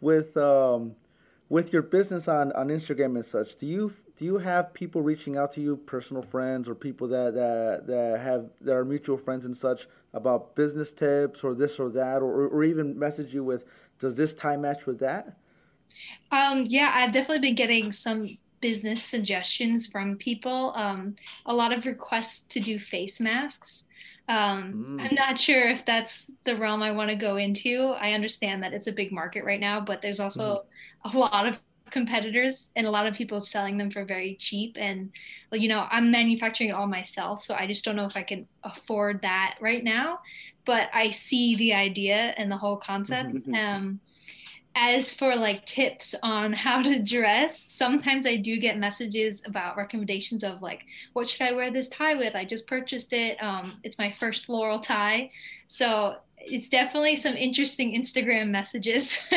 With 0.00 0.36
um, 0.36 0.96
with 1.48 1.72
your 1.72 1.82
business 1.82 2.26
on, 2.26 2.50
on 2.52 2.68
Instagram 2.68 3.14
and 3.14 3.24
such, 3.24 3.56
do 3.56 3.66
you 3.66 3.92
do 4.16 4.24
you 4.24 4.38
have 4.38 4.74
people 4.74 5.02
reaching 5.02 5.36
out 5.36 5.52
to 5.52 5.60
you, 5.60 5.76
personal 5.76 6.22
friends 6.22 6.68
or 6.68 6.74
people 6.74 7.06
that, 7.08 7.34
that 7.34 7.86
that 7.86 8.20
have 8.20 8.50
that 8.62 8.74
are 8.74 8.84
mutual 8.84 9.16
friends 9.16 9.44
and 9.44 9.56
such 9.56 9.86
about 10.12 10.56
business 10.56 10.92
tips 10.92 11.44
or 11.44 11.54
this 11.54 11.78
or 11.78 11.90
that, 11.90 12.20
or 12.20 12.48
or 12.48 12.64
even 12.64 12.98
message 12.98 13.32
you 13.32 13.44
with, 13.44 13.64
does 14.00 14.16
this 14.16 14.34
tie 14.34 14.56
match 14.56 14.84
with 14.84 14.98
that? 14.98 15.38
Um, 16.32 16.64
yeah, 16.66 16.90
I've 16.92 17.12
definitely 17.12 17.48
been 17.48 17.54
getting 17.54 17.92
some 17.92 18.36
business 18.64 19.04
suggestions 19.04 19.86
from 19.88 20.16
people. 20.18 20.72
Um, 20.76 21.16
a 21.46 21.54
lot 21.54 21.72
of 21.74 21.86
requests 21.86 22.46
to 22.48 22.60
do 22.60 22.78
face 22.80 23.20
masks. 23.20 23.84
Um, 24.28 24.86
I'm 24.98 25.14
Mm, 25.14 25.16
not 25.16 25.38
sure 25.38 25.68
if 25.68 25.84
that's 25.84 26.30
the 26.46 26.56
realm 26.56 26.82
I 26.82 26.92
want 26.92 27.10
to 27.10 27.16
go 27.16 27.36
into. 27.36 27.94
I 28.00 28.12
understand 28.14 28.62
that 28.62 28.72
it's 28.72 28.88
a 28.88 28.92
big 28.92 29.12
market 29.12 29.44
right 29.44 29.60
now, 29.60 29.80
but 29.80 30.02
there's 30.02 30.20
also 30.20 30.62
a 31.04 31.18
lot 31.18 31.46
of 31.46 31.60
competitors 31.90 32.70
and 32.76 32.86
a 32.86 32.90
lot 32.90 33.06
of 33.06 33.14
people 33.14 33.40
selling 33.42 33.76
them 33.78 33.90
for 33.90 34.04
very 34.06 34.36
cheap. 34.40 34.76
And, 34.80 35.10
well, 35.52 35.60
you 35.60 35.68
know, 35.68 35.86
I'm 35.90 36.10
manufacturing 36.10 36.70
it 36.70 36.74
all 36.74 36.86
myself, 36.86 37.42
so 37.44 37.54
I 37.54 37.66
just 37.66 37.84
don't 37.84 37.96
know 37.96 38.06
if 38.06 38.16
I 38.16 38.22
can 38.22 38.48
afford 38.64 39.22
that 39.22 39.56
right 39.60 39.84
now. 39.84 40.18
But 40.66 40.88
I 40.94 41.10
see 41.10 41.56
the 41.56 41.74
idea 41.74 42.34
and 42.38 42.50
the 42.50 42.56
whole 42.56 42.78
concept. 42.78 43.32
hmm 43.34 43.52
Mhm. 43.52 43.58
Um, 43.58 44.00
as 44.76 45.12
for 45.12 45.36
like 45.36 45.64
tips 45.66 46.14
on 46.22 46.52
how 46.52 46.82
to 46.82 47.02
dress, 47.02 47.58
sometimes 47.58 48.26
I 48.26 48.36
do 48.36 48.58
get 48.58 48.78
messages 48.78 49.42
about 49.46 49.76
recommendations 49.76 50.42
of 50.42 50.62
like, 50.62 50.84
what 51.12 51.28
should 51.28 51.42
I 51.42 51.52
wear 51.52 51.70
this 51.70 51.88
tie 51.88 52.14
with? 52.14 52.34
I 52.34 52.44
just 52.44 52.66
purchased 52.66 53.12
it. 53.12 53.40
Um, 53.42 53.78
it's 53.84 53.98
my 53.98 54.12
first 54.18 54.46
floral 54.46 54.80
tie. 54.80 55.30
So 55.66 56.16
it's 56.38 56.68
definitely 56.68 57.16
some 57.16 57.36
interesting 57.36 57.94
Instagram 57.94 58.50
messages. 58.50 59.18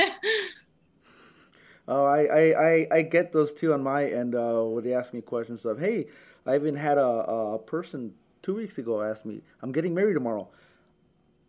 Oh, 1.90 2.06
I, 2.06 2.52
I, 2.52 2.88
I, 2.92 3.02
get 3.02 3.32
those 3.32 3.54
too 3.54 3.74
on 3.74 3.82
my 3.82 4.06
end. 4.06 4.36
Uh, 4.36 4.64
when 4.64 4.84
they 4.84 4.94
ask 4.94 5.14
me 5.14 5.22
questions 5.22 5.64
of, 5.64 5.80
hey, 5.80 6.08
I 6.46 6.56
even 6.56 6.76
had 6.76 6.98
a, 6.98 7.06
a 7.06 7.60
person 7.60 8.14
two 8.42 8.56
weeks 8.56 8.78
ago 8.78 9.02
ask 9.02 9.24
me, 9.24 9.42
I'm 9.62 9.72
getting 9.72 9.94
married 9.94 10.16
tomorrow. 10.16 10.50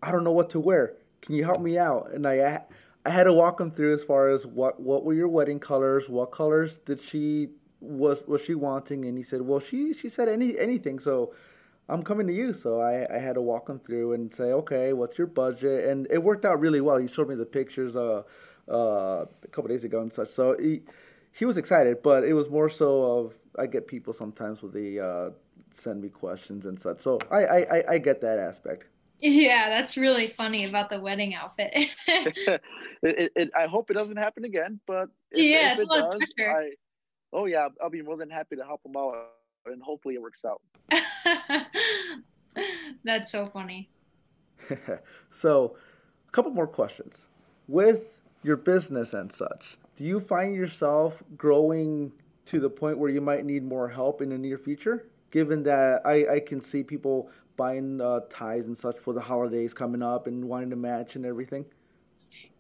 I 0.01 0.13
don't 0.13 0.23
know 0.23 0.33
what 0.33 0.51
to 0.51 0.61
wear. 0.61 0.95
Can 1.23 1.35
you 1.35 1.45
help 1.45 1.61
me 1.61 1.77
out? 1.77 2.13
And 2.13 2.25
I 2.25 2.63
I 3.09 3.11
had 3.11 3.25
to 3.25 3.33
walk 3.33 3.57
them 3.57 3.71
through 3.71 3.95
as 3.95 4.03
far 4.03 4.29
as 4.29 4.47
what 4.47 4.79
what 4.81 5.03
were 5.03 5.15
your 5.15 5.29
wedding 5.29 5.61
colors, 5.61 6.11
what 6.11 6.31
colors 6.31 6.77
did 6.77 7.01
she 7.01 7.49
was 7.81 8.23
was 8.27 8.43
she 8.43 8.55
wanting, 8.55 9.07
and 9.07 9.17
he 9.17 9.25
said, 9.25 9.41
well, 9.41 9.61
she 9.61 9.95
she 9.95 10.11
said 10.11 10.29
any 10.29 10.59
anything. 10.59 10.99
So 10.99 11.33
I'm 11.89 12.03
coming 12.03 12.27
to 12.27 12.35
you. 12.35 12.53
So 12.53 12.83
I 12.83 13.07
I 13.17 13.19
had 13.19 13.37
to 13.37 13.41
walk 13.41 13.71
him 13.71 13.79
through 13.79 14.13
and 14.13 14.35
say, 14.35 14.53
okay, 14.61 14.93
what's 14.93 15.17
your 15.17 15.27
budget? 15.27 15.87
And 15.89 16.07
it 16.11 16.23
worked 16.23 16.45
out 16.45 16.61
really 16.61 16.83
well. 16.83 16.99
He 16.99 17.07
showed 17.09 17.31
me 17.31 17.35
the 17.35 17.47
pictures 17.47 17.97
uh 17.97 18.25
uh 18.71 19.25
a 19.43 19.49
couple 19.53 19.69
days 19.69 19.85
ago 19.85 20.03
and 20.03 20.13
such. 20.13 20.29
So 20.29 20.55
he 20.61 20.83
he 21.33 21.47
was 21.47 21.57
excited, 21.57 22.03
but 22.03 22.25
it 22.25 22.35
was 22.35 22.51
more 22.51 22.69
so 22.69 22.91
of 23.17 23.35
I 23.59 23.65
get 23.69 23.87
people 23.87 24.13
sometimes 24.13 24.61
with 24.63 24.75
the 24.75 25.01
uh 25.01 25.31
send 25.71 26.03
me 26.03 26.11
questions 26.11 26.67
and 26.67 26.79
such. 26.79 27.01
So 27.01 27.19
I 27.31 27.41
I, 27.47 27.85
I 27.95 27.99
get 27.99 28.21
that 28.21 28.39
aspect. 28.39 28.85
Yeah, 29.21 29.69
that's 29.69 29.97
really 29.97 30.29
funny 30.29 30.65
about 30.65 30.91
the 30.91 31.01
wedding 31.01 31.35
outfit. 31.35 31.73
it, 32.07 32.63
it, 33.03 33.33
it, 33.35 33.51
I 33.57 33.67
hope 33.67 33.91
it 33.91 33.95
doesn't 33.95 34.17
happen 34.17 34.45
again, 34.45 34.81
but 34.87 35.09
if, 35.33 35.45
yeah, 35.45 35.73
if 35.73 35.81
it 35.81 35.89
does, 35.89 36.21
I, 36.39 36.71
oh 37.33 37.47
yeah, 37.47 37.69
I'll 37.83 37.91
be 37.91 38.03
more 38.03 38.17
than 38.17 38.31
happy 38.31 38.57
to 38.57 38.65
help 38.65 38.83
them 38.83 38.97
out, 38.97 39.31
and 39.67 39.83
hopefully 39.83 40.15
it 40.15 40.23
works 40.23 40.45
out. 40.45 40.63
that's 43.05 43.33
so 43.33 43.47
funny. 43.47 43.91
so, 45.31 45.77
a 46.29 46.31
couple 46.31 46.53
more 46.53 46.69
questions. 46.69 47.27
With 47.67 48.15
your 48.45 48.57
business 48.57 49.15
and 49.15 49.33
such, 49.33 49.79
do 49.97 50.05
you 50.05 50.21
find 50.21 50.55
yourself 50.55 51.23
growing 51.37 52.13
to 52.47 52.61
the 52.61 52.71
point 52.71 52.99
where 52.99 53.11
you 53.11 53.21
might 53.21 53.45
need 53.45 53.65
more 53.65 53.89
help 53.89 54.23
in 54.23 54.29
the 54.29 54.39
near 54.39 54.59
future? 54.59 55.09
Given 55.31 55.63
that 55.65 56.03
I, 56.07 56.37
I 56.37 56.41
can 56.41 56.61
see 56.61 56.83
people 56.83 57.31
buying 57.59 58.01
uh, 58.01 58.21
ties 58.31 58.69
and 58.69 58.79
such 58.79 58.99
for 58.99 59.13
the 59.13 59.21
holidays 59.21 59.75
coming 59.75 60.03
up 60.03 60.27
and 60.27 60.43
wanting 60.43 60.71
to 60.71 60.77
match 60.77 61.17
and 61.17 61.27
everything? 61.27 61.67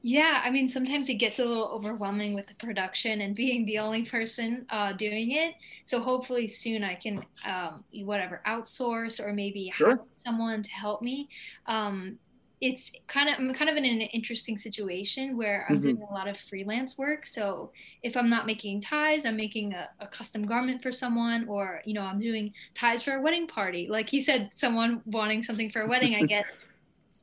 Yeah, 0.02 0.42
I 0.44 0.50
mean, 0.50 0.68
sometimes 0.68 1.08
it 1.08 1.14
gets 1.14 1.38
a 1.38 1.44
little 1.44 1.68
overwhelming 1.68 2.34
with 2.34 2.46
the 2.46 2.54
production 2.54 3.22
and 3.22 3.34
being 3.34 3.66
the 3.66 3.78
only 3.78 4.04
person 4.04 4.64
uh, 4.70 4.92
doing 4.92 5.32
it. 5.32 5.54
So 5.86 6.00
hopefully 6.00 6.46
soon 6.48 6.84
I 6.84 6.94
can, 6.94 7.24
um, 7.44 7.84
whatever, 8.04 8.40
outsource 8.46 9.24
or 9.24 9.32
maybe 9.32 9.72
sure. 9.74 9.90
have 9.90 10.00
someone 10.24 10.62
to 10.62 10.70
help 10.70 11.02
me. 11.02 11.28
Um, 11.66 12.18
it's 12.60 12.92
kind 13.06 13.28
of 13.28 13.36
I'm 13.38 13.52
kind 13.54 13.70
of 13.70 13.76
in 13.76 13.84
an 13.84 14.00
interesting 14.00 14.58
situation 14.58 15.36
where 15.36 15.66
I'm 15.68 15.76
mm-hmm. 15.76 15.82
doing 15.84 16.02
a 16.10 16.12
lot 16.12 16.26
of 16.28 16.36
freelance 16.36 16.98
work. 16.98 17.24
So 17.26 17.70
if 18.02 18.16
I'm 18.16 18.28
not 18.28 18.46
making 18.46 18.80
ties, 18.80 19.24
I'm 19.24 19.36
making 19.36 19.74
a, 19.74 19.88
a, 20.00 20.06
custom 20.06 20.44
garment 20.44 20.82
for 20.82 20.90
someone, 20.90 21.46
or 21.48 21.82
you 21.84 21.94
know, 21.94 22.02
I'm 22.02 22.18
doing 22.18 22.52
ties 22.74 23.02
for 23.02 23.14
a 23.14 23.22
wedding 23.22 23.46
party. 23.46 23.86
Like 23.88 24.12
you 24.12 24.20
said, 24.20 24.50
someone 24.54 25.02
wanting 25.06 25.42
something 25.42 25.70
for 25.70 25.82
a 25.82 25.88
wedding, 25.88 26.16
I 26.16 26.22
get 26.26 26.46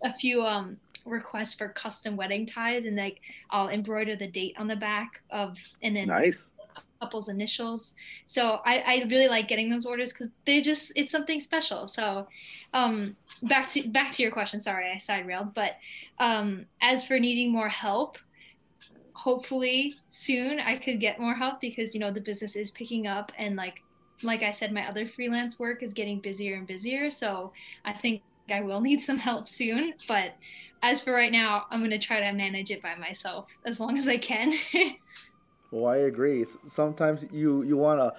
a 0.04 0.14
few 0.14 0.44
um, 0.44 0.78
requests 1.06 1.54
for 1.54 1.70
custom 1.70 2.16
wedding 2.16 2.46
ties, 2.46 2.86
and 2.86 2.96
like 2.96 3.20
I'll 3.50 3.70
embroider 3.70 4.16
the 4.16 4.28
date 4.28 4.56
on 4.58 4.68
the 4.68 4.76
back 4.76 5.22
of, 5.32 5.58
and 5.82 5.96
then 5.96 6.08
nice 6.08 6.46
couple's 7.06 7.30
initials. 7.30 7.94
So 8.26 8.60
I, 8.66 8.80
I 8.80 9.06
really 9.10 9.28
like 9.28 9.48
getting 9.48 9.70
those 9.70 9.86
orders 9.86 10.12
because 10.12 10.28
they're 10.46 10.62
just 10.62 10.92
it's 10.96 11.12
something 11.12 11.40
special. 11.40 11.88
So 11.88 12.28
um, 12.74 13.16
back 13.44 13.70
to 13.70 13.88
back 13.90 14.12
to 14.14 14.24
your 14.24 14.32
question. 14.32 14.60
Sorry, 14.60 14.92
I 14.94 14.98
side 14.98 15.28
railed. 15.28 15.54
But 15.54 15.74
um, 16.20 16.66
as 16.82 17.06
for 17.06 17.20
needing 17.20 17.52
more 17.52 17.70
help, 17.70 18.18
hopefully 19.14 19.94
soon 20.10 20.60
I 20.60 20.76
could 20.76 21.00
get 21.00 21.20
more 21.20 21.36
help 21.36 21.62
because 21.62 21.94
you 21.94 22.00
know 22.00 22.12
the 22.12 22.22
business 22.22 22.56
is 22.56 22.72
picking 22.72 23.08
up 23.08 23.32
and 23.38 23.56
like 23.56 23.82
like 24.24 24.44
I 24.44 24.52
said, 24.52 24.72
my 24.72 24.88
other 24.88 25.08
freelance 25.08 25.60
work 25.60 25.84
is 25.84 25.94
getting 25.94 26.20
busier 26.20 26.56
and 26.56 26.66
busier. 26.66 27.12
So 27.12 27.52
I 27.84 27.94
think 27.94 28.22
I 28.50 28.62
will 28.62 28.82
need 28.82 29.04
some 29.04 29.18
help 29.18 29.48
soon. 29.48 29.94
But 30.08 30.32
as 30.82 31.02
for 31.02 31.12
right 31.12 31.32
now, 31.32 31.66
I'm 31.70 31.80
going 31.80 31.92
to 31.92 32.00
try 32.00 32.22
to 32.22 32.32
manage 32.32 32.72
it 32.72 32.82
by 32.82 32.96
myself 32.96 33.48
as 33.66 33.80
long 33.80 33.98
as 33.98 34.08
I 34.08 34.18
can. 34.18 34.54
Well, 35.76 35.92
I 35.92 35.98
agree. 35.98 36.46
Sometimes 36.68 37.26
you 37.34 37.64
you 37.64 37.76
wanna 37.76 38.14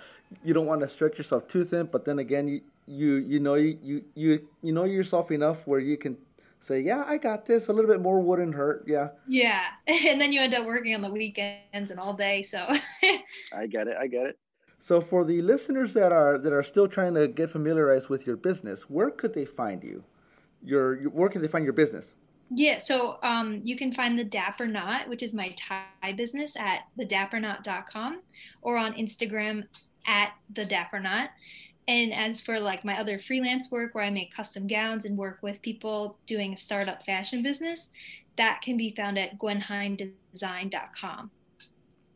you 0.45 0.53
don't 0.53 0.67
want 0.67 0.83
to 0.83 0.89
stretch 0.89 1.17
yourself 1.17 1.49
too 1.49 1.65
thin, 1.65 1.89
but 1.91 2.05
then 2.05 2.19
again, 2.19 2.47
you 2.47 2.61
you 2.87 3.15
you 3.17 3.41
know 3.41 3.55
you 3.55 4.05
you 4.15 4.47
you 4.63 4.73
know 4.73 4.85
yourself 4.85 5.31
enough 5.31 5.67
where 5.67 5.81
you 5.81 5.97
can 5.97 6.19
say, 6.61 6.81
yeah, 6.81 7.05
I 7.07 7.17
got 7.17 7.47
this. 7.47 7.69
A 7.69 7.73
little 7.73 7.91
bit 7.91 8.03
more 8.03 8.21
wouldn't 8.21 8.55
hurt. 8.55 8.85
Yeah. 8.87 9.09
Yeah, 9.27 9.63
and 9.87 10.21
then 10.21 10.33
you 10.33 10.41
end 10.41 10.53
up 10.53 10.67
working 10.67 10.95
on 10.95 11.01
the 11.01 11.09
weekends 11.09 11.91
and 11.91 11.99
all 11.99 12.13
day. 12.13 12.43
So. 12.43 12.61
I 13.55 13.67
get 13.67 13.89
it. 13.89 13.97
I 13.99 14.07
get 14.07 14.27
it. 14.27 14.39
So 14.79 15.01
for 15.01 15.25
the 15.25 15.41
listeners 15.41 15.95
that 15.95 16.13
are 16.13 16.37
that 16.37 16.53
are 16.53 16.63
still 16.63 16.87
trying 16.87 17.15
to 17.15 17.27
get 17.27 17.49
familiarized 17.49 18.11
with 18.11 18.27
your 18.27 18.37
business, 18.37 18.83
where 18.91 19.11
could 19.11 19.33
they 19.33 19.47
find 19.47 19.83
you? 19.83 20.05
Your, 20.63 21.01
your 21.01 21.11
where 21.11 21.31
can 21.31 21.41
they 21.41 21.49
find 21.49 21.65
your 21.65 21.73
business? 21.73 22.13
Yeah, 22.51 22.79
so 22.79 23.19
um, 23.23 23.61
you 23.65 23.77
can 23.77 23.93
find 23.93 24.19
the 24.19 24.25
Dapper 24.25 24.67
Knot, 24.67 25.09
which 25.09 25.23
is 25.23 25.35
my 25.35 25.55
tie 25.59 26.13
business, 26.17 26.57
at 26.57 26.83
thedapperknot.com 26.99 28.21
or 28.63 28.77
on 28.77 28.95
Instagram 28.95 29.65
at 30.07 30.33
the 30.55 30.65
Dapper 30.65 31.01
Knot. 31.01 31.31
And 31.89 32.13
as 32.13 32.41
for 32.41 32.59
like 32.59 32.85
my 32.85 32.99
other 32.99 33.19
freelance 33.19 33.71
work 33.71 33.95
where 33.95 34.05
I 34.05 34.11
make 34.11 34.35
custom 34.35 34.67
gowns 34.67 35.05
and 35.05 35.17
work 35.17 35.39
with 35.43 35.63
people 35.63 36.19
doing 36.27 36.53
a 36.53 36.57
startup 36.57 37.05
fashion 37.05 37.43
business, 37.43 37.91
that 38.37 38.61
can 38.63 38.77
be 38.77 38.95
found 38.95 39.19
at 39.19 39.39
gwenheindesign.com. 39.39 41.31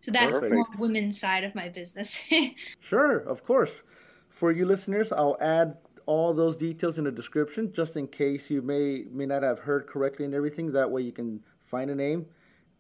So 0.00 0.10
that's 0.10 0.32
Perfect. 0.32 0.50
the 0.50 0.56
more 0.56 0.66
women's 0.78 1.20
side 1.20 1.44
of 1.44 1.54
my 1.54 1.68
business. 1.68 2.20
sure, 2.80 3.18
of 3.18 3.44
course. 3.44 3.82
For 4.30 4.50
you 4.50 4.64
listeners, 4.64 5.12
I'll 5.12 5.37
add 5.40 5.76
all 6.07 6.33
those 6.35 6.57
details 6.57 6.99
in 6.99 7.04
the 7.04 7.11
description 7.11 7.73
just 7.73 7.97
in 7.97 8.07
case 8.07 8.50
you 8.50 8.62
may 8.62 9.04
may 9.11 9.26
not 9.26 9.42
have 9.42 9.61
heard 9.61 9.87
correctly 9.87 10.25
and 10.25 10.35
everything. 10.35 10.73
That 10.73 10.90
way 10.90 11.02
you 11.02 11.12
can 11.12 11.42
find 11.66 11.90
a 11.90 11.95
name, 11.95 12.26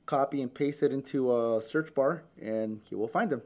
copy 0.06 0.42
and 0.42 0.52
paste 0.52 0.82
it 0.82 0.92
into 0.92 1.34
a 1.34 1.62
search 1.62 1.94
bar, 1.94 2.22
and 2.40 2.80
you 2.90 2.98
will 2.98 3.08
find 3.08 3.30
them. 3.30 3.42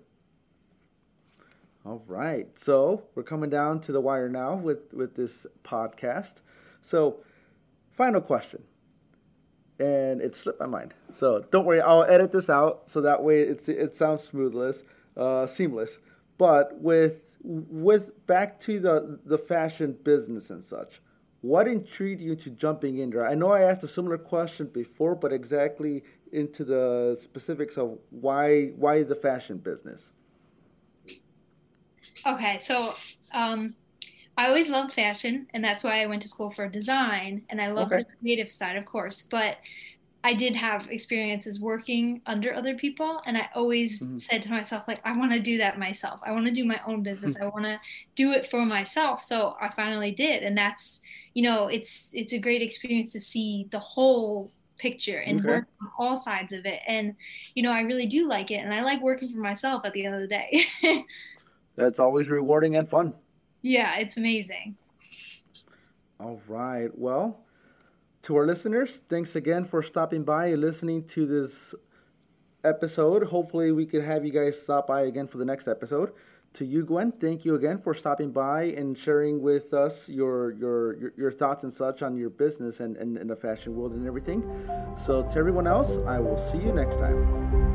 All 1.87 2.03
right, 2.07 2.49
so 2.59 3.03
we're 3.15 3.25
coming 3.25 3.51
down 3.51 3.81
to 3.83 3.93
the 3.93 4.01
wire 4.01 4.29
now 4.29 4.55
with 4.55 4.93
with 4.95 5.15
this 5.15 5.47
podcast. 5.65 6.37
So, 6.81 7.19
final 7.93 8.23
question, 8.23 8.63
and 9.79 10.23
it 10.23 10.35
slipped 10.35 10.61
my 10.61 10.67
mind. 10.67 10.95
So 11.11 11.45
don't 11.51 11.67
worry, 11.67 11.83
I'll 11.83 12.05
edit 12.05 12.33
this 12.33 12.49
out 12.49 12.89
so 12.89 13.01
that 13.03 13.23
way 13.23 13.41
it's 13.41 13.69
it 13.69 13.93
sounds 13.93 14.29
smoothless, 14.29 14.83
uh, 15.17 15.47
seamless. 15.47 15.99
But 16.39 16.81
with 16.81 17.34
with 17.45 18.27
back 18.27 18.59
to 18.61 18.81
the 18.81 19.21
the 19.27 19.39
fashion 19.39 19.97
business 20.03 20.51
and 20.51 20.65
such, 20.65 21.01
what 21.43 21.69
intrigued 21.69 22.23
you 22.23 22.35
to 22.37 22.51
jumping 22.51 22.99
in 22.99 23.11
there? 23.11 23.27
I 23.27 23.35
know 23.35 23.51
I 23.51 23.61
asked 23.61 23.83
a 23.83 23.89
similar 23.89 24.17
question 24.17 24.67
before, 24.67 25.15
but 25.15 25.33
exactly 25.33 26.03
into 26.33 26.65
the 26.65 27.17
specifics 27.21 27.77
of 27.77 27.99
why 28.11 28.69
why 28.77 29.03
the 29.03 29.15
fashion 29.15 29.59
business. 29.59 30.13
Okay, 32.27 32.59
so 32.61 32.95
um, 33.33 33.75
I 34.39 34.49
always 34.49 34.69
loved 34.69 34.95
fashion, 34.95 35.47
and 35.53 35.63
that's 35.63 35.85
why 35.85 36.03
I 36.03 36.07
went 36.07 36.23
to 36.23 36.29
school 36.29 36.51
for 36.51 36.67
design, 36.67 37.43
and 37.51 37.61
I 37.61 37.69
love 37.69 37.93
okay. 37.93 37.99
the 37.99 38.07
creative 38.19 38.51
side, 38.51 38.77
of 38.77 38.87
course. 38.87 39.23
But 39.23 39.59
I 40.25 40.33
did 40.33 40.57
have 40.57 40.89
experiences 40.89 41.61
working 41.61 42.23
under 42.25 42.55
other 42.55 42.75
people, 42.75 43.21
and 43.27 43.37
I 43.37 43.51
always 43.55 44.03
mm-hmm. 44.03 44.17
said 44.17 44.41
to 44.43 44.51
myself, 44.51 44.85
like, 44.89 45.01
I 45.05 45.15
want 45.15 45.33
to 45.33 45.39
do 45.39 45.59
that 45.59 45.79
myself. 45.79 46.19
I 46.25 46.33
want 46.33 46.47
to 46.47 46.51
do 46.51 46.65
my 46.65 46.81
own 46.87 47.03
business. 47.03 47.37
I 47.39 47.45
want 47.45 47.67
to 47.67 47.79
do 48.15 48.33
it 48.33 48.51
for 48.51 48.65
myself. 48.65 49.23
So 49.23 49.55
I 49.61 49.69
finally 49.69 50.13
did, 50.13 50.43
and 50.43 50.57
that's, 50.57 51.03
you 51.35 51.43
know, 51.43 51.69
it's 51.69 52.11
it's 52.15 52.33
a 52.33 52.39
great 52.39 52.63
experience 52.63 53.13
to 53.13 53.21
see 53.21 53.69
the 53.71 53.79
whole 53.79 54.51
picture 54.79 55.19
and 55.19 55.41
okay. 55.41 55.49
work 55.49 55.69
on 55.83 55.91
all 55.99 56.17
sides 56.17 56.55
of 56.55 56.65
it. 56.65 56.81
And 56.87 57.15
you 57.55 57.63
know, 57.63 57.71
I 57.71 57.83
really 57.83 58.07
do 58.07 58.27
like 58.27 58.51
it, 58.51 58.65
and 58.65 58.73
I 58.73 58.83
like 58.83 59.03
working 59.03 59.31
for 59.31 59.41
myself 59.41 59.85
at 59.85 59.93
the 59.93 60.07
end 60.07 60.15
of 60.15 60.23
the 60.23 60.29
day. 60.29 60.65
that's 61.77 62.01
always 62.01 62.29
rewarding 62.29 62.77
and 62.77 62.89
fun. 62.89 63.13
Yeah, 63.61 63.99
it's 63.99 64.17
amazing. 64.17 64.77
All 66.19 66.41
right. 66.49 66.89
Well, 66.97 67.45
to 68.25 68.37
our 68.37 68.47
listeners, 68.47 69.03
thanks 69.09 69.37
again 69.37 69.67
for 69.67 69.83
stopping 69.83 70.25
by 70.25 70.47
and 70.47 70.61
listening 70.61 71.05
to 71.05 71.27
this 71.27 71.75
episode. 72.65 73.23
Hopefully, 73.25 73.71
we 73.71 73.85
could 73.85 74.03
have 74.03 74.25
you 74.25 74.33
guys 74.33 74.61
stop 74.61 74.87
by 74.87 75.03
again 75.03 75.27
for 75.27 75.37
the 75.37 75.45
next 75.45 75.69
episode. 75.69 76.13
To 76.55 76.65
you, 76.65 76.85
Gwen, 76.87 77.13
thank 77.13 77.45
you 77.45 77.55
again 77.55 77.79
for 77.79 77.93
stopping 77.93 78.31
by 78.31 78.63
and 78.79 78.97
sharing 78.97 79.43
with 79.43 79.75
us 79.75 80.09
your 80.09 80.53
your 80.53 81.13
your, 81.19 81.33
thoughts 81.33 81.65
and 81.65 81.73
such 81.73 82.01
on 82.01 82.17
your 82.17 82.31
business 82.31 82.81
and, 82.81 82.97
and, 82.97 83.19
and 83.19 83.29
the 83.29 83.37
fashion 83.37 83.77
world 83.77 83.93
and 83.93 84.07
everything. 84.07 84.43
So, 84.97 85.23
to 85.23 85.37
everyone 85.37 85.67
else, 85.67 85.99
I 86.07 86.19
will 86.19 86.39
see 86.39 86.59
you 86.59 86.73
next 86.73 86.97
time. 86.97 87.74